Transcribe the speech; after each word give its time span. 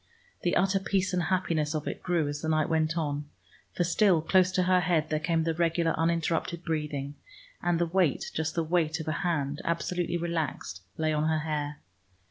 The 0.41 0.55
utter 0.55 0.79
peace 0.79 1.13
and 1.13 1.21
happiness 1.21 1.75
of 1.75 1.87
it 1.87 2.01
grew 2.01 2.27
as 2.27 2.41
the 2.41 2.49
night 2.49 2.67
went 2.69 2.97
on, 2.97 3.25
for 3.75 3.83
still 3.83 4.19
close 4.19 4.51
to 4.53 4.63
her 4.63 4.79
head 4.79 5.11
there 5.11 5.19
came 5.19 5.43
the 5.43 5.53
regular 5.53 5.91
uninterrupted 5.95 6.63
breathing, 6.63 7.13
and 7.61 7.77
the 7.77 7.85
weight, 7.85 8.31
just 8.33 8.55
the 8.55 8.63
weight 8.63 8.99
of 8.99 9.07
a 9.07 9.11
hand 9.21 9.61
absolutely 9.63 10.17
relaxed, 10.17 10.81
lay 10.97 11.13
on 11.13 11.29
her 11.29 11.41
hair. 11.41 11.81